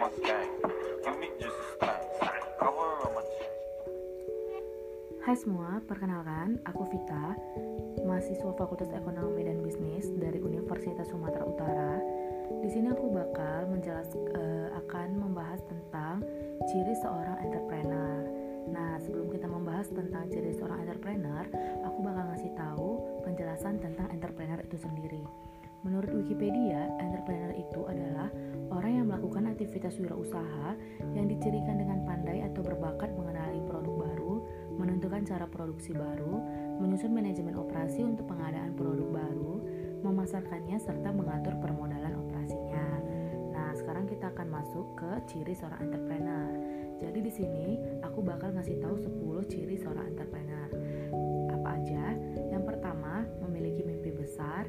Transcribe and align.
Hai 0.00 0.08
semua, 5.36 5.76
perkenalkan, 5.84 6.56
aku 6.64 6.88
Vita, 6.88 7.36
mahasiswa 8.08 8.48
Fakultas 8.56 8.88
Ekonomi 8.96 9.44
dan 9.44 9.60
Bisnis 9.60 10.08
dari 10.16 10.40
Universitas 10.40 11.04
Sumatera 11.12 11.44
Utara. 11.44 12.00
Di 12.64 12.72
sini 12.72 12.88
aku 12.88 13.12
bakal 13.12 13.68
menjelaskan 13.68 14.24
uh, 14.40 14.72
akan 14.80 15.20
membahas 15.20 15.60
tentang 15.68 16.24
ciri 16.72 16.96
seorang 17.04 17.36
entrepreneur. 17.44 18.24
Nah, 18.72 18.96
sebelum 19.04 19.28
kita 19.28 19.52
membahas 19.52 19.84
tentang 19.92 20.32
ciri 20.32 20.56
seorang 20.56 20.80
entrepreneur, 20.80 21.44
aku 21.84 21.98
bakal 22.00 22.24
ngasih 22.32 22.56
tahu 22.56 23.04
penjelasan 23.28 23.76
tentang 23.84 24.08
entrepreneur 24.16 24.64
itu 24.64 24.80
sendiri. 24.80 25.28
Menurut 25.80 26.12
Wikipedia, 26.12 26.92
entrepreneur 27.00 27.56
itu 27.56 27.88
adalah 27.88 28.28
orang 28.68 29.00
yang 29.00 29.06
melakukan 29.08 29.48
aktivitas 29.48 29.96
wirausaha 29.96 30.76
yang 31.16 31.24
dicirikan 31.24 31.80
dengan 31.80 32.04
pandai 32.04 32.44
atau 32.44 32.60
berbakat 32.60 33.08
mengenali 33.16 33.64
produk 33.64 34.04
baru, 34.04 34.34
menentukan 34.76 35.24
cara 35.24 35.48
produksi 35.48 35.96
baru, 35.96 36.36
menyusun 36.84 37.16
manajemen 37.16 37.56
operasi 37.56 38.04
untuk 38.04 38.28
pengadaan 38.28 38.76
produk 38.76 39.08
baru, 39.08 39.52
memasarkannya 40.04 40.76
serta 40.76 41.16
mengatur 41.16 41.56
permodalan 41.56 42.12
operasinya. 42.28 42.86
Nah, 43.56 43.72
sekarang 43.72 44.04
kita 44.04 44.36
akan 44.36 44.52
masuk 44.52 44.84
ke 45.00 45.10
ciri 45.32 45.56
seorang 45.56 45.88
entrepreneur. 45.88 46.52
Jadi 47.00 47.18
di 47.24 47.32
sini 47.32 47.66
aku 48.04 48.20
bakal 48.20 48.52
ngasih 48.52 48.76
tahu 48.84 49.00
10 49.00 49.48
ciri 49.48 49.80
seorang 49.80 50.12
entrepreneur. 50.12 50.68
Apa 51.56 51.80
aja? 51.80 52.12
Yang 52.52 52.68
pertama, 52.68 53.24
memiliki 53.40 53.80
mimpi 53.80 54.12
besar, 54.12 54.68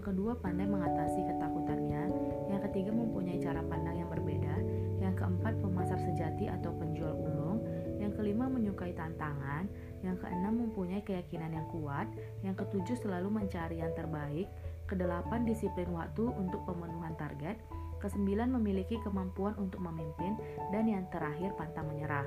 yang 0.00 0.16
kedua, 0.16 0.32
pandai 0.32 0.64
mengatasi 0.64 1.28
ketakutannya. 1.28 2.08
Yang 2.48 2.72
ketiga, 2.72 2.88
mempunyai 2.88 3.36
cara 3.36 3.60
pandang 3.60 4.00
yang 4.00 4.08
berbeda. 4.08 4.56
Yang 4.96 5.20
keempat, 5.20 5.60
pemasar 5.60 6.00
sejati 6.00 6.48
atau 6.48 6.72
penjual 6.72 7.12
ulung. 7.20 7.60
Yang 8.00 8.16
kelima, 8.16 8.48
menyukai 8.48 8.96
tantangan. 8.96 9.68
Yang 10.00 10.24
keenam, 10.24 10.56
mempunyai 10.56 11.04
keyakinan 11.04 11.52
yang 11.52 11.68
kuat. 11.68 12.08
Yang 12.40 12.64
ketujuh, 12.64 12.96
selalu 12.96 13.28
mencari 13.28 13.84
yang 13.84 13.92
terbaik. 13.92 14.48
Kedelapan, 14.88 15.44
disiplin 15.44 15.92
waktu 15.92 16.32
untuk 16.32 16.64
pemenuhan 16.64 17.12
target. 17.20 17.60
Kesembilan, 18.00 18.56
memiliki 18.56 18.96
kemampuan 19.04 19.52
untuk 19.60 19.84
memimpin. 19.84 20.32
Dan 20.72 20.88
yang 20.88 21.04
terakhir, 21.12 21.52
pantang 21.60 21.92
menyerah. 21.92 22.24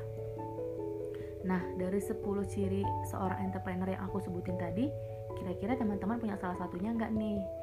Nah, 1.49 1.65
dari 1.81 1.97
10 1.97 2.21
ciri 2.45 2.85
seorang 3.09 3.49
entrepreneur 3.49 3.97
yang 3.97 4.05
aku 4.05 4.21
sebutin 4.21 4.61
tadi, 4.61 4.93
kira-kira 5.41 5.73
teman-teman 5.73 6.21
punya 6.21 6.37
salah 6.37 6.55
satunya 6.55 6.93
nggak 6.93 7.09
nih? 7.17 7.62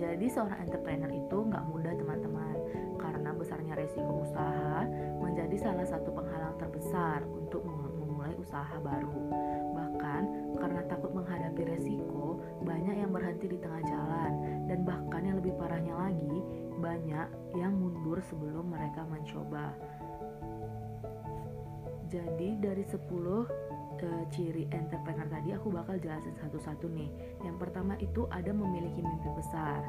Menjadi 0.00 0.32
seorang 0.32 0.64
entrepreneur 0.64 1.12
itu 1.12 1.36
nggak 1.44 1.64
mudah 1.68 1.92
teman-teman. 1.92 2.56
Karena 2.96 3.36
besarnya 3.36 3.76
resiko 3.76 4.24
usaha 4.24 4.88
menjadi 5.20 5.52
salah 5.60 5.84
satu 5.84 6.08
penghalang 6.16 6.56
terbesar 6.56 7.20
untuk 7.28 7.60
memulai 7.68 8.32
usaha 8.40 8.80
baru. 8.80 9.12
Bahkan 9.76 10.22
karena 10.56 10.88
takut 10.88 11.12
menghadapi 11.12 11.68
resiko 11.68 12.40
banyak 12.64 12.96
yang 12.96 13.12
berhenti 13.12 13.52
di 13.52 13.60
tengah 13.60 13.84
jalan. 13.84 14.32
Dan 14.72 14.88
bahkan 14.88 15.20
yang 15.20 15.36
lebih 15.36 15.52
parahnya 15.60 15.92
lagi 15.92 16.36
banyak 16.80 17.28
yang 17.60 17.76
mundur 17.76 18.24
sebelum 18.24 18.72
mereka 18.72 19.04
mencoba. 19.04 19.76
Jadi 22.08 22.56
dari 22.56 22.88
10 22.88 23.69
uh, 24.04 24.24
ciri 24.32 24.66
entrepreneur 24.72 25.26
tadi 25.28 25.52
aku 25.54 25.68
bakal 25.72 25.96
jelasin 26.00 26.34
satu-satu 26.40 26.86
nih. 26.90 27.10
Yang 27.44 27.56
pertama 27.60 27.94
itu 28.00 28.26
ada 28.32 28.50
memiliki 28.50 29.00
mimpi 29.00 29.30
besar. 29.36 29.80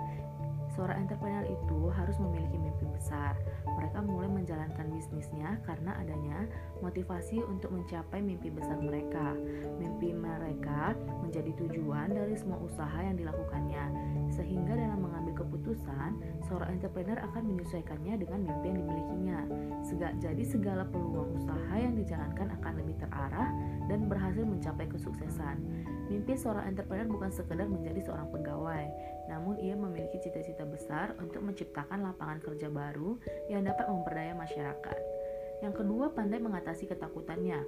Seorang 0.71 1.03
entrepreneur 1.03 1.43
itu 1.51 1.91
harus 1.91 2.15
memiliki 2.15 2.55
mimpi 2.55 2.87
besar. 2.95 3.35
Mereka 3.67 4.07
mulai 4.07 4.31
menjalankan 4.31 4.87
bisnisnya 4.87 5.59
karena 5.67 5.99
adanya 5.99 6.47
motivasi 6.79 7.43
untuk 7.43 7.75
mencapai 7.75 8.23
mimpi 8.23 8.47
besar 8.47 8.79
mereka. 8.79 9.35
Mimpi 9.75 10.15
mereka 10.15 10.95
menjadi 11.19 11.51
tujuan 11.59 12.15
dari 12.15 12.39
semua 12.39 12.55
usaha 12.63 12.99
yang 13.03 13.19
dilakukannya. 13.19 13.85
Sehingga 14.31 14.79
dalam 14.79 15.03
mengambil 15.03 15.30
keputusan, 15.41 16.21
seorang 16.45 16.77
entrepreneur 16.77 17.17
akan 17.25 17.43
menyesuaikannya 17.49 18.21
dengan 18.21 18.39
mimpi 18.45 18.65
yang 18.69 18.77
dimilikinya. 18.85 19.39
Jadi 20.21 20.43
segala 20.45 20.85
peluang 20.85 21.41
usaha 21.41 21.75
yang 21.75 21.97
dijalankan 21.97 22.53
akan 22.61 22.73
lebih 22.77 22.95
terarah 23.01 23.49
dan 23.89 24.05
berhasil 24.05 24.45
mencapai 24.45 24.85
kesuksesan. 24.87 25.57
Mimpi 26.07 26.37
seorang 26.37 26.69
entrepreneur 26.69 27.09
bukan 27.09 27.31
sekedar 27.33 27.65
menjadi 27.65 27.99
seorang 28.05 28.29
pegawai, 28.29 28.85
namun 29.27 29.57
ia 29.57 29.73
memiliki 29.73 30.21
cita-cita 30.21 30.63
besar 30.67 31.17
untuk 31.17 31.41
menciptakan 31.41 32.05
lapangan 32.05 32.39
kerja 32.43 32.69
baru 32.69 33.17
yang 33.49 33.65
dapat 33.65 33.89
memperdaya 33.89 34.37
masyarakat. 34.37 34.97
Yang 35.65 35.73
kedua, 35.81 36.13
pandai 36.13 36.41
mengatasi 36.41 36.89
ketakutannya. 36.89 37.63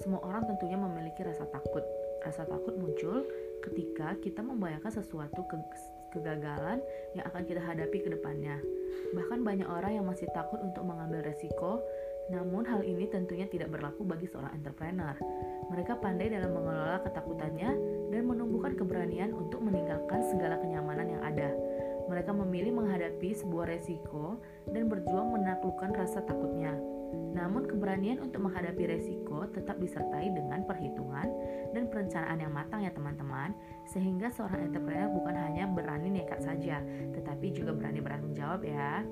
Semua 0.00 0.24
orang 0.24 0.48
tentunya 0.48 0.78
memiliki 0.80 1.22
rasa 1.22 1.46
takut. 1.50 1.84
Rasa 2.22 2.46
takut 2.46 2.78
muncul 2.78 3.26
ketika 3.66 4.14
kita 4.22 4.40
membayangkan 4.46 4.94
sesuatu 4.94 5.42
ke 5.46 5.56
kegagalan 6.12 6.84
yang 7.16 7.24
akan 7.26 7.42
kita 7.48 7.58
hadapi 7.58 7.98
ke 8.04 8.08
depannya. 8.12 8.60
Bahkan 9.16 9.40
banyak 9.40 9.66
orang 9.66 9.96
yang 9.96 10.06
masih 10.06 10.28
takut 10.36 10.60
untuk 10.60 10.84
mengambil 10.84 11.24
resiko, 11.24 11.80
namun 12.30 12.62
hal 12.68 12.86
ini 12.86 13.10
tentunya 13.10 13.48
tidak 13.50 13.72
berlaku 13.72 14.06
bagi 14.06 14.30
seorang 14.30 14.54
entrepreneur. 14.54 15.16
Mereka 15.72 15.98
pandai 15.98 16.30
dalam 16.30 16.54
mengelola 16.54 17.02
ketakutannya 17.02 17.70
dan 18.12 18.22
menumbuhkan 18.28 18.76
keberanian 18.78 19.34
untuk 19.34 19.64
meninggalkan 19.64 20.22
segala 20.30 20.60
kenyamanan 20.60 21.08
yang 21.08 21.22
ada. 21.24 21.50
Mereka 22.06 22.30
memilih 22.34 22.76
menghadapi 22.76 23.32
sebuah 23.32 23.72
resiko 23.72 24.36
dan 24.68 24.86
berjuang 24.86 25.32
menaklukkan 25.32 25.96
rasa 25.96 26.20
takutnya. 26.22 26.76
Namun 27.12 27.68
keberanian 27.68 28.20
untuk 28.20 28.44
menghadapi 28.48 28.88
resiko 28.88 29.44
tetap 29.52 29.76
disertai 29.80 30.32
dengan 30.32 30.64
perhitungan 30.64 31.28
dan 31.72 31.88
perencanaan 31.88 32.40
yang 32.40 32.52
matang 32.52 32.84
ya 32.84 32.92
teman-teman 32.92 33.52
Sehingga 33.88 34.32
seorang 34.32 34.72
entrepreneur 34.72 35.08
bukan 35.12 35.36
hanya 35.36 35.68
Tetapi 37.42 37.58
juga 37.58 37.74
berani 37.74 37.98
bertanggung 37.98 38.38
jawab 38.38 38.62
ya 38.62 39.02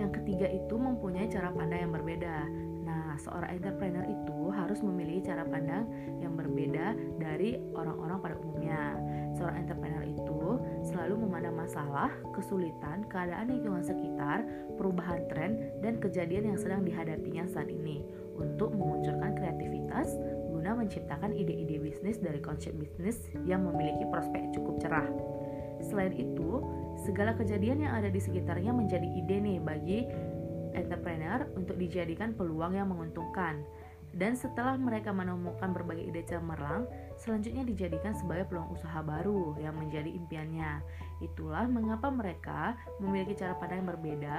Yang 0.00 0.10
ketiga 0.16 0.48
itu 0.48 0.74
mempunyai 0.80 1.28
cara 1.28 1.52
pandang 1.52 1.84
yang 1.84 1.92
berbeda 1.92 2.36
Nah, 2.84 3.20
seorang 3.20 3.52
entrepreneur 3.52 4.04
itu 4.08 4.48
harus 4.48 4.80
memiliki 4.80 5.28
cara 5.28 5.44
pandang 5.44 5.84
yang 6.24 6.36
berbeda 6.36 6.96
dari 7.20 7.56
orang-orang 7.76 8.18
pada 8.20 8.34
umumnya. 8.40 8.96
Seorang 9.36 9.64
entrepreneur 9.64 10.04
itu 10.04 10.60
selalu 10.88 11.24
memandang 11.24 11.56
masalah, 11.56 12.12
kesulitan, 12.36 13.08
keadaan 13.08 13.48
lingkungan 13.48 13.80
sekitar, 13.80 14.44
perubahan 14.76 15.24
tren, 15.32 15.72
dan 15.80 15.96
kejadian 15.96 16.52
yang 16.52 16.58
sedang 16.60 16.84
dihadapinya 16.84 17.48
saat 17.48 17.72
ini 17.72 18.04
untuk 18.36 18.76
memunculkan 18.76 19.32
kreativitas 19.32 20.12
guna 20.52 20.76
menciptakan 20.76 21.32
ide-ide 21.32 21.76
bisnis 21.76 22.20
dari 22.20 22.40
konsep 22.40 22.72
bisnis 22.76 23.20
yang 23.44 23.64
memiliki 23.64 24.04
prospek 24.12 24.52
cukup 24.52 24.76
cerah. 24.80 25.08
Selain 25.84 26.16
itu, 26.16 26.64
segala 27.04 27.36
kejadian 27.36 27.84
yang 27.84 27.92
ada 27.92 28.08
di 28.08 28.20
sekitarnya 28.20 28.72
menjadi 28.72 29.04
ide 29.04 29.36
nih 29.36 29.58
bagi 29.60 29.98
entrepreneur 30.74 31.46
untuk 31.54 31.76
dijadikan 31.78 32.34
peluang 32.34 32.74
yang 32.74 32.90
menguntungkan. 32.90 33.62
Dan 34.14 34.38
setelah 34.38 34.78
mereka 34.78 35.10
menemukan 35.10 35.74
berbagai 35.74 36.06
ide 36.06 36.22
cemerlang, 36.22 36.86
selanjutnya 37.18 37.66
dijadikan 37.66 38.14
sebagai 38.14 38.46
peluang 38.46 38.70
usaha 38.70 39.02
baru 39.02 39.58
yang 39.58 39.74
menjadi 39.74 40.06
impiannya. 40.06 40.86
Itulah 41.18 41.66
mengapa 41.66 42.14
mereka 42.14 42.78
memiliki 43.02 43.34
cara 43.34 43.58
pandang 43.58 43.82
yang 43.82 43.90
berbeda, 43.98 44.36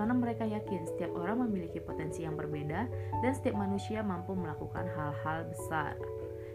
karena 0.00 0.14
mereka 0.16 0.48
yakin 0.48 0.80
setiap 0.88 1.12
orang 1.12 1.44
memiliki 1.44 1.76
potensi 1.76 2.24
yang 2.24 2.40
berbeda 2.40 2.88
dan 3.20 3.32
setiap 3.36 3.60
manusia 3.60 4.00
mampu 4.00 4.32
melakukan 4.32 4.88
hal-hal 4.96 5.44
besar. 5.52 5.92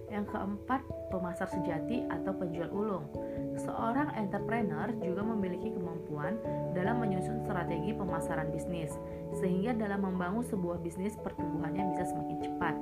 Yang 0.09 0.33
keempat, 0.33 0.81
pemasar 1.13 1.49
sejati 1.53 2.09
atau 2.09 2.33
penjual 2.33 2.73
ulung. 2.73 3.05
Seorang 3.53 4.09
entrepreneur 4.17 4.89
juga 4.97 5.21
memiliki 5.21 5.69
kemampuan 5.69 6.41
dalam 6.73 6.97
menyusun 6.97 7.45
strategi 7.45 7.93
pemasaran 7.93 8.49
bisnis, 8.49 8.97
sehingga 9.37 9.77
dalam 9.77 10.01
membangun 10.01 10.41
sebuah 10.41 10.81
bisnis 10.81 11.13
pertumbuhannya 11.21 11.93
bisa 11.93 12.09
semakin 12.09 12.37
cepat. 12.41 12.75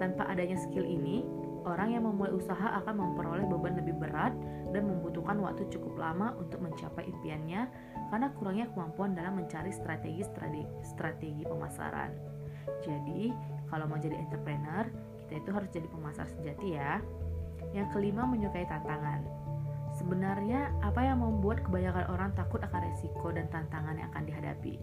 Tanpa 0.00 0.24
adanya 0.32 0.56
skill 0.56 0.88
ini, 0.88 1.24
orang 1.68 1.92
yang 1.92 2.08
memulai 2.08 2.32
usaha 2.32 2.80
akan 2.80 2.94
memperoleh 2.96 3.44
beban 3.48 3.76
lebih 3.76 3.96
berat 4.00 4.32
dan 4.72 4.88
membutuhkan 4.88 5.40
waktu 5.44 5.68
cukup 5.68 5.96
lama 6.00 6.32
untuk 6.40 6.60
mencapai 6.60 7.04
impiannya 7.04 7.68
karena 8.08 8.28
kurangnya 8.36 8.66
kemampuan 8.72 9.12
dalam 9.12 9.36
mencari 9.36 9.72
strategi-strategi 9.72 10.64
strategi 10.84 11.44
pemasaran. 11.44 12.12
Jadi, 12.80 13.28
kalau 13.68 13.84
mau 13.84 14.00
jadi 14.00 14.16
entrepreneur, 14.16 14.88
kita 15.24 15.40
itu 15.40 15.50
harus 15.52 15.68
jadi 15.68 15.88
pemasar 15.88 16.26
sejati 16.32 16.80
ya. 16.80 17.00
Yang 17.76 17.88
kelima, 17.92 18.24
menyukai 18.24 18.64
tantangan. 18.68 19.43
Sebenarnya, 19.94 20.74
apa 20.82 21.06
yang 21.06 21.22
membuat 21.22 21.62
kebanyakan 21.62 22.10
orang 22.10 22.30
takut 22.34 22.58
akan 22.58 22.80
resiko 22.90 23.30
dan 23.30 23.46
tantangan 23.48 23.94
yang 23.94 24.10
akan 24.10 24.26
dihadapi? 24.26 24.74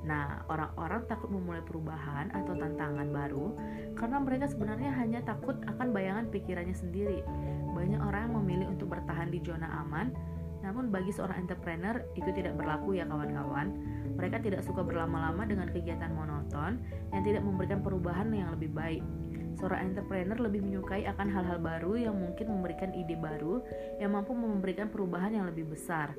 Nah, 0.00 0.44
orang-orang 0.48 1.04
takut 1.08 1.28
memulai 1.28 1.60
perubahan 1.60 2.32
atau 2.32 2.56
tantangan 2.56 3.08
baru 3.12 3.52
karena 4.00 4.16
mereka 4.20 4.48
sebenarnya 4.48 4.90
hanya 4.96 5.20
takut 5.20 5.60
akan 5.68 5.92
bayangan 5.92 6.28
pikirannya 6.32 6.72
sendiri. 6.72 7.20
Banyak 7.72 8.00
orang 8.00 8.28
yang 8.28 8.34
memilih 8.40 8.66
untuk 8.72 8.96
bertahan 8.96 9.28
di 9.28 9.44
zona 9.44 9.68
aman, 9.84 10.12
namun 10.64 10.88
bagi 10.88 11.12
seorang 11.12 11.44
entrepreneur 11.44 12.00
itu 12.16 12.32
tidak 12.32 12.56
berlaku 12.56 12.96
ya 12.96 13.04
kawan-kawan. 13.04 13.76
Mereka 14.16 14.44
tidak 14.44 14.64
suka 14.64 14.84
berlama-lama 14.84 15.48
dengan 15.48 15.68
kegiatan 15.72 16.12
monoton 16.12 16.80
yang 17.12 17.22
tidak 17.24 17.44
memberikan 17.44 17.80
perubahan 17.80 18.28
yang 18.32 18.52
lebih 18.52 18.72
baik. 18.72 19.04
Seorang 19.60 19.92
entrepreneur 19.92 20.40
lebih 20.40 20.64
menyukai 20.64 21.04
akan 21.04 21.28
hal-hal 21.28 21.60
baru 21.60 21.92
yang 22.00 22.16
mungkin 22.16 22.48
memberikan 22.48 22.96
ide 22.96 23.12
baru 23.12 23.60
yang 24.00 24.16
mampu 24.16 24.32
memberikan 24.32 24.88
perubahan 24.88 25.36
yang 25.36 25.44
lebih 25.44 25.68
besar. 25.68 26.16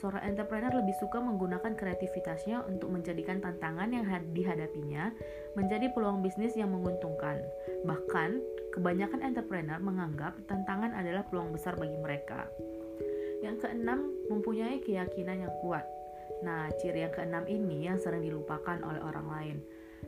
Seorang 0.00 0.24
entrepreneur 0.24 0.72
lebih 0.72 0.96
suka 0.96 1.20
menggunakan 1.20 1.76
kreativitasnya 1.76 2.64
untuk 2.64 2.88
menjadikan 2.88 3.44
tantangan 3.44 3.92
yang 3.92 4.08
dihadapinya 4.32 5.12
menjadi 5.52 5.92
peluang 5.92 6.24
bisnis 6.24 6.56
yang 6.56 6.72
menguntungkan. 6.72 7.44
Bahkan, 7.84 8.40
kebanyakan 8.72 9.20
entrepreneur 9.20 9.76
menganggap 9.82 10.38
tantangan 10.48 10.96
adalah 10.96 11.26
peluang 11.28 11.52
besar 11.52 11.76
bagi 11.76 11.98
mereka. 11.98 12.48
Yang 13.44 13.68
keenam, 13.68 14.16
mempunyai 14.32 14.80
keyakinan 14.80 15.44
yang 15.44 15.54
kuat. 15.60 15.84
Nah, 16.46 16.70
ciri 16.78 17.02
yang 17.02 17.12
keenam 17.12 17.44
ini 17.50 17.90
yang 17.90 17.98
sering 17.98 18.22
dilupakan 18.22 18.78
oleh 18.86 19.02
orang 19.02 19.26
lain. 19.26 19.56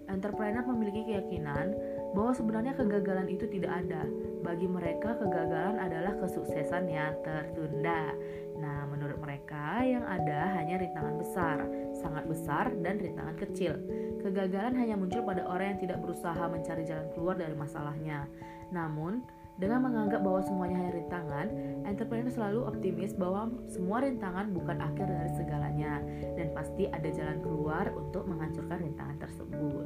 Entrepreneur 0.07 0.63
memiliki 0.71 1.03
keyakinan 1.11 1.75
bahwa 2.11 2.33
sebenarnya 2.35 2.73
kegagalan 2.75 3.29
itu 3.31 3.47
tidak 3.47 3.87
ada. 3.87 4.03
Bagi 4.41 4.67
mereka, 4.67 5.15
kegagalan 5.21 5.79
adalah 5.79 6.17
kesuksesan 6.19 6.91
yang 6.91 7.15
tertunda. 7.23 8.15
Nah, 8.59 8.89
menurut 8.91 9.21
mereka, 9.23 9.85
yang 9.85 10.05
ada 10.05 10.59
hanya 10.59 10.81
rintangan 10.81 11.17
besar, 11.17 11.59
sangat 11.97 12.25
besar, 12.27 12.73
dan 12.83 12.99
rintangan 12.99 13.37
kecil. 13.39 13.79
Kegagalan 14.21 14.77
hanya 14.77 14.99
muncul 14.99 15.23
pada 15.25 15.47
orang 15.47 15.77
yang 15.77 15.81
tidak 15.87 15.99
berusaha 16.03 16.45
mencari 16.51 16.83
jalan 16.85 17.09
keluar 17.15 17.37
dari 17.39 17.55
masalahnya. 17.57 18.27
Namun, 18.75 19.25
dengan 19.61 19.85
menganggap 19.85 20.25
bahwa 20.25 20.41
semuanya 20.41 20.77
hanya 20.81 20.93
rintangan, 20.97 21.47
entrepreneur 21.85 22.33
selalu 22.33 22.65
optimis 22.65 23.13
bahwa 23.13 23.53
semua 23.69 24.01
rintangan 24.01 24.57
bukan 24.57 24.81
akhir 24.81 25.05
dari 25.05 25.33
segalanya 25.37 26.01
dan 26.33 26.49
pasti 26.57 26.89
ada 26.89 27.09
jalan 27.13 27.45
keluar 27.45 27.93
untuk 27.93 28.25
menghancurkan 28.25 28.81
rintangan 28.81 29.21
tersebut. 29.21 29.85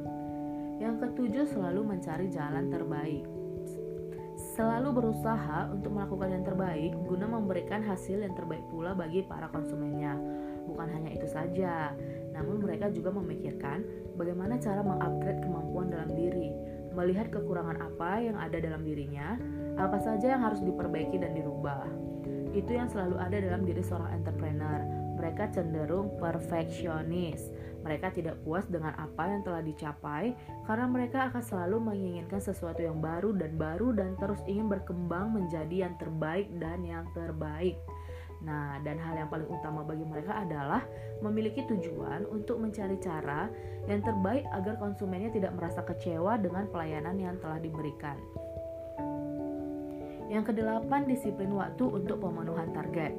Yang 0.79 0.95
ketujuh, 1.07 1.45
selalu 1.47 1.81
mencari 1.95 2.27
jalan 2.31 2.67
terbaik. 2.67 3.25
Selalu 4.55 4.91
berusaha 4.91 5.67
untuk 5.71 5.95
melakukan 5.95 6.31
yang 6.31 6.43
terbaik 6.47 6.91
guna 7.07 7.27
memberikan 7.27 7.83
hasil 7.83 8.23
yang 8.23 8.35
terbaik 8.35 8.63
pula 8.71 8.95
bagi 8.95 9.23
para 9.27 9.51
konsumennya. 9.51 10.15
Bukan 10.63 10.87
hanya 10.91 11.11
itu 11.11 11.27
saja, 11.27 11.91
namun 12.31 12.63
mereka 12.63 12.87
juga 12.91 13.11
memikirkan 13.15 13.83
bagaimana 14.15 14.55
cara 14.59 14.79
mengupgrade 14.79 15.43
kemampuan 15.43 15.91
dalam 15.91 16.07
diri, 16.15 16.55
melihat 16.95 17.27
kekurangan 17.31 17.83
apa 17.83 18.23
yang 18.23 18.39
ada 18.39 18.55
dalam 18.63 18.87
dirinya, 18.87 19.35
apa 19.75 19.99
saja 19.99 20.39
yang 20.39 20.43
harus 20.43 20.63
diperbaiki 20.63 21.19
dan 21.19 21.35
dirubah. 21.35 21.83
Itu 22.55 22.71
yang 22.71 22.87
selalu 22.87 23.19
ada 23.19 23.35
dalam 23.35 23.67
diri 23.67 23.83
seorang 23.83 24.23
entrepreneur. 24.23 24.84
Mereka 25.35 25.51
cenderung 25.51 26.15
perfeksionis. 26.15 27.51
Mereka 27.83 28.15
tidak 28.15 28.39
puas 28.47 28.63
dengan 28.71 28.95
apa 28.95 29.27
yang 29.27 29.43
telah 29.43 29.59
dicapai 29.59 30.31
karena 30.63 30.87
mereka 30.87 31.27
akan 31.27 31.43
selalu 31.43 31.91
menginginkan 31.91 32.39
sesuatu 32.39 32.79
yang 32.79 33.03
baru 33.03 33.35
dan 33.35 33.59
baru 33.59 33.91
dan 33.91 34.15
terus 34.15 34.39
ingin 34.47 34.71
berkembang 34.71 35.35
menjadi 35.35 35.91
yang 35.91 35.99
terbaik 35.99 36.47
dan 36.55 36.87
yang 36.87 37.03
terbaik. 37.11 37.75
Nah, 38.47 38.79
dan 38.87 38.95
hal 38.95 39.27
yang 39.27 39.27
paling 39.27 39.51
utama 39.51 39.83
bagi 39.83 40.07
mereka 40.07 40.39
adalah 40.39 40.87
memiliki 41.19 41.67
tujuan 41.67 42.23
untuk 42.31 42.63
mencari 42.63 42.95
cara 43.03 43.51
yang 43.91 43.99
terbaik 44.07 44.47
agar 44.55 44.79
konsumennya 44.79 45.35
tidak 45.35 45.51
merasa 45.51 45.83
kecewa 45.83 46.39
dengan 46.39 46.63
pelayanan 46.71 47.19
yang 47.19 47.35
telah 47.43 47.59
diberikan. 47.59 48.15
Yang 50.31 50.55
kedelapan, 50.55 51.05
disiplin 51.05 51.51
waktu 51.53 51.83
untuk 51.85 52.23
pemenuhan 52.23 52.73
target. 52.73 53.13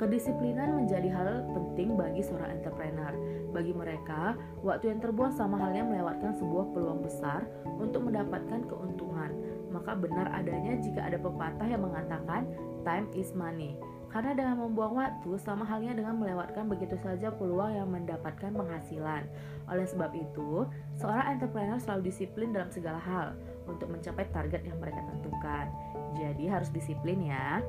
Kedisiplinan 0.00 0.80
menjadi 0.80 1.12
hal 1.12 1.44
penting 1.52 1.92
bagi 1.92 2.24
seorang 2.24 2.56
entrepreneur. 2.56 3.12
Bagi 3.52 3.76
mereka, 3.76 4.32
waktu 4.64 4.96
yang 4.96 5.04
terbuang 5.04 5.36
sama 5.36 5.60
halnya 5.60 5.84
melewatkan 5.84 6.32
sebuah 6.40 6.72
peluang 6.72 7.04
besar 7.04 7.44
untuk 7.76 8.08
mendapatkan 8.08 8.64
keuntungan. 8.64 9.28
Maka 9.68 9.92
benar 9.92 10.32
adanya 10.32 10.80
jika 10.80 11.04
ada 11.04 11.20
pepatah 11.20 11.68
yang 11.68 11.84
mengatakan 11.84 12.48
time 12.80 13.12
is 13.12 13.36
money. 13.36 13.76
Karena 14.08 14.32
dengan 14.32 14.56
membuang 14.64 14.96
waktu 14.96 15.36
sama 15.36 15.68
halnya 15.68 15.92
dengan 15.92 16.16
melewatkan 16.16 16.64
begitu 16.72 16.96
saja 17.04 17.28
peluang 17.28 17.76
yang 17.76 17.92
mendapatkan 17.92 18.56
penghasilan. 18.56 19.28
Oleh 19.68 19.84
sebab 19.84 20.16
itu, 20.16 20.64
seorang 20.96 21.36
entrepreneur 21.36 21.76
selalu 21.76 22.08
disiplin 22.08 22.56
dalam 22.56 22.72
segala 22.72 22.96
hal 23.04 23.36
untuk 23.68 23.92
mencapai 23.92 24.24
target 24.32 24.64
yang 24.64 24.80
mereka 24.80 25.04
tentukan. 25.12 25.68
Jadi 26.16 26.48
harus 26.48 26.72
disiplin 26.72 27.20
ya. 27.20 27.60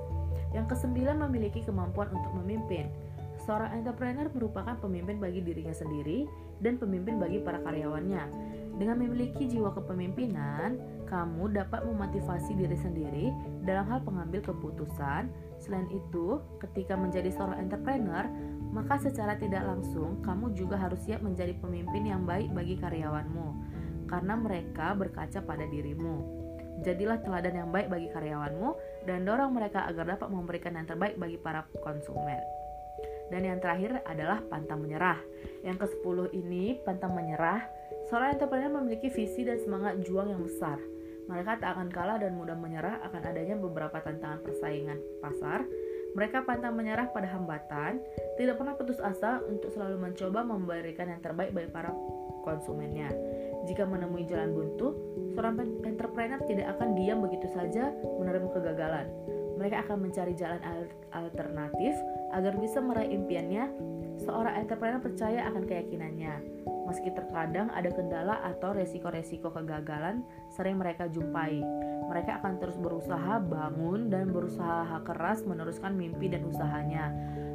Yang 0.51 0.75
kesembilan 0.75 1.17
memiliki 1.27 1.63
kemampuan 1.63 2.11
untuk 2.11 2.31
memimpin. 2.37 2.91
Seorang 3.41 3.73
entrepreneur 3.73 4.29
merupakan 4.29 4.77
pemimpin 4.77 5.17
bagi 5.17 5.41
dirinya 5.41 5.73
sendiri 5.73 6.29
dan 6.61 6.77
pemimpin 6.77 7.17
bagi 7.17 7.41
para 7.41 7.57
karyawannya. 7.63 8.23
Dengan 8.77 9.01
memiliki 9.01 9.49
jiwa 9.49 9.73
kepemimpinan, 9.73 10.77
kamu 11.09 11.49
dapat 11.55 11.81
memotivasi 11.83 12.53
diri 12.53 12.77
sendiri 12.77 13.33
dalam 13.65 13.89
hal 13.89 14.05
pengambil 14.05 14.45
keputusan, 14.45 15.27
Selain 15.61 15.85
itu, 15.93 16.41
ketika 16.57 16.97
menjadi 16.97 17.29
seorang 17.29 17.61
entrepreneur, 17.61 18.25
maka 18.73 18.97
secara 18.97 19.37
tidak 19.37 19.61
langsung 19.61 20.17
kamu 20.25 20.57
juga 20.57 20.73
harus 20.73 20.97
siap 21.05 21.21
menjadi 21.21 21.53
pemimpin 21.61 22.09
yang 22.09 22.25
baik 22.25 22.49
bagi 22.49 22.81
karyawanmu, 22.81 23.47
karena 24.09 24.33
mereka 24.41 24.97
berkaca 24.97 25.37
pada 25.45 25.69
dirimu. 25.69 26.40
Jadilah 26.81 27.21
teladan 27.21 27.65
yang 27.65 27.69
baik 27.69 27.87
bagi 27.87 28.09
karyawanmu 28.09 28.69
dan 29.05 29.25
dorong 29.25 29.53
mereka 29.53 29.85
agar 29.85 30.17
dapat 30.17 30.29
memberikan 30.33 30.73
yang 30.73 30.89
terbaik 30.89 31.15
bagi 31.17 31.37
para 31.37 31.65
konsumen. 31.81 32.41
Dan 33.31 33.47
yang 33.47 33.63
terakhir 33.63 34.03
adalah 34.03 34.43
pantang 34.49 34.83
menyerah. 34.83 35.21
Yang 35.63 35.87
ke-10 35.87 36.35
ini, 36.35 36.81
pantang 36.83 37.15
menyerah. 37.15 37.63
Seorang 38.11 38.35
entrepreneur 38.35 38.81
memiliki 38.81 39.07
visi 39.07 39.47
dan 39.47 39.55
semangat 39.61 40.03
juang 40.03 40.35
yang 40.35 40.43
besar 40.43 40.75
mereka 41.31 41.55
tak 41.63 41.79
akan 41.79 41.87
kalah 41.87 42.17
dan 42.19 42.35
mudah 42.35 42.59
menyerah 42.59 42.99
akan 43.07 43.21
adanya 43.23 43.55
beberapa 43.55 44.03
tantangan 44.03 44.43
persaingan 44.43 44.99
pasar. 45.23 45.63
Mereka 46.11 46.43
pantang 46.43 46.75
menyerah 46.75 47.07
pada 47.15 47.23
hambatan, 47.31 48.03
tidak 48.35 48.59
pernah 48.59 48.75
putus 48.75 48.99
asa 48.99 49.39
untuk 49.47 49.71
selalu 49.71 50.11
mencoba 50.11 50.43
memberikan 50.43 51.07
yang 51.07 51.23
terbaik 51.23 51.55
bagi 51.55 51.71
para 51.71 51.95
konsumennya. 52.43 53.07
Jika 53.63 53.87
menemui 53.87 54.27
jalan 54.27 54.51
buntu, 54.51 54.91
seorang 55.33 55.59
entrepreneur 55.83 56.41
tidak 56.45 56.77
akan 56.77 56.95
diam 56.95 57.19
begitu 57.23 57.47
saja 57.51 57.91
menerima 58.19 58.47
kegagalan. 58.51 59.07
Mereka 59.59 59.85
akan 59.85 59.97
mencari 60.09 60.33
jalan 60.33 60.61
alternatif 61.13 61.93
agar 62.33 62.57
bisa 62.57 62.81
meraih 62.81 63.13
impiannya. 63.13 63.69
Seorang 64.21 64.57
entrepreneur 64.57 65.01
percaya 65.01 65.49
akan 65.49 65.65
keyakinannya 65.65 66.61
Meski 66.91 67.07
terkadang 67.15 67.71
ada 67.71 67.87
kendala 67.87 68.43
atau 68.43 68.75
resiko-resiko 68.75 69.47
kegagalan 69.47 70.27
sering 70.51 70.75
mereka 70.75 71.07
jumpai, 71.07 71.63
mereka 72.11 72.43
akan 72.43 72.59
terus 72.59 72.75
berusaha 72.75 73.39
bangun 73.39 74.11
dan 74.11 74.33
berusaha 74.33 74.99
keras 75.07 75.47
meneruskan 75.47 75.95
mimpi 75.95 76.27
dan 76.27 76.43
usahanya. 76.43 77.13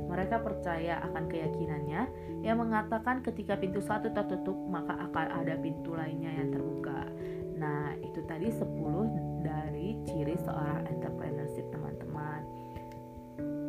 Mereka 0.09 0.40
percaya 0.40 1.04
akan 1.11 1.28
keyakinannya 1.28 2.02
yang 2.47 2.62
mengatakan 2.62 3.21
ketika 3.21 3.61
pintu 3.61 3.85
satu 3.85 4.09
tertutup 4.14 4.56
maka 4.71 4.97
akan 5.04 5.45
ada 5.45 5.59
pintu 5.61 5.92
lainnya 5.92 6.33
yang 6.33 6.56
terbuka. 6.56 7.04
Nah, 7.57 7.97
itu 8.01 8.21
tadi 8.29 8.53
10 8.53 9.43
dari 9.45 9.97
ciri 10.05 10.37
seorang 10.45 10.85
entrepreneurship 10.89 11.67
teman-teman. 11.73 12.41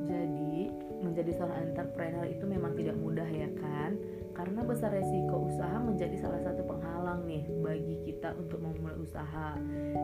Jadi, 0.07 0.71
menjadi 1.03 1.31
seorang 1.35 1.71
entrepreneur 1.71 2.25
itu 2.27 2.43
memang 2.47 2.75
tidak 2.75 2.95
mudah 2.99 3.27
ya 3.27 3.47
kan? 3.59 3.95
karena 4.37 4.61
besar 4.61 4.93
resiko 4.93 5.49
usaha 5.49 5.81
menjadi 5.81 6.13
salah 6.21 6.37
satu 6.45 6.61
penghalang 6.61 7.25
nih 7.25 7.41
bagi 7.57 7.97
kita 8.05 8.37
untuk 8.37 8.61
memulai 8.61 8.93
usaha. 9.01 9.57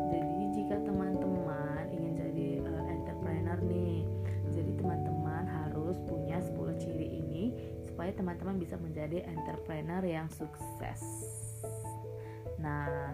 Jadi 0.10 0.42
jika 0.58 0.82
teman-teman 0.82 1.86
ingin 1.94 2.14
jadi 2.18 2.48
uh, 2.66 2.84
entrepreneur 2.90 3.62
nih, 3.62 4.10
jadi 4.50 4.74
teman-teman 4.74 5.46
harus 5.46 6.02
punya 6.10 6.42
10 6.42 6.82
ciri 6.82 7.22
ini 7.22 7.54
supaya 7.86 8.10
teman-teman 8.18 8.58
bisa 8.58 8.74
menjadi 8.82 9.22
entrepreneur 9.22 10.02
yang 10.02 10.26
sukses. 10.34 11.06
Nah, 12.58 13.14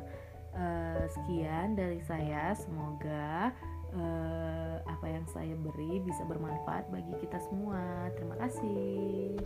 uh, 0.59 1.07
sekian 1.07 1.73
dari 1.79 2.03
saya. 2.03 2.51
Semoga 2.53 3.55
uh, 3.95 4.75
apa 4.83 5.05
yang 5.07 5.25
saya 5.31 5.55
beri 5.55 6.03
bisa 6.03 6.27
bermanfaat 6.27 6.91
bagi 6.91 7.15
kita 7.23 7.39
semua. 7.47 8.11
Terima 8.19 8.35
kasih. 8.43 9.39